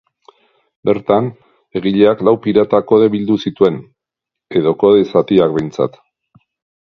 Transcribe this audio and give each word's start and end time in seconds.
Bertan, 0.89 1.27
egileak 1.81 2.23
lau 2.29 2.31
pirata-kode 2.45 3.09
bildu 3.15 3.37
zituen, 3.49 3.77
edo 4.61 4.75
kode 4.85 5.05
zatiak 5.13 5.53
behintzat. 5.59 6.01